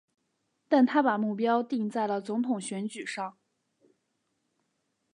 [0.67, 3.37] 但他把目标定在了总统选举上。